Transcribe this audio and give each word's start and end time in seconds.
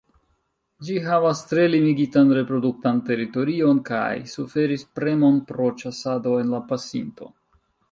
Ĝi 0.85 0.93
havas 1.07 1.43
tre 1.51 1.65
limigitan 1.73 2.31
reproduktan 2.37 3.03
teritorion 3.11 3.83
kaj 3.91 4.09
suferis 4.33 4.89
premon 4.99 5.39
pro 5.53 5.71
ĉasado 5.85 6.37
en 6.45 6.53
la 6.57 6.65
pasinto. 6.75 7.33